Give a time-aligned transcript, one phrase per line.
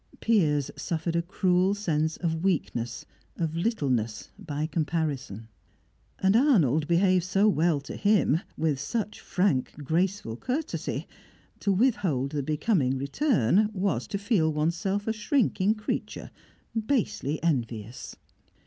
[0.19, 3.05] Piers suffered a cruel sense of weakness,
[3.37, 5.47] of littleness, by comparison.
[6.17, 11.05] And Arnold behaved so well to him, with such frank graceful courtesy;
[11.59, 16.31] to withhold the becoming return was to feel oneself a shrinking creature,
[16.87, 18.15] basely envious.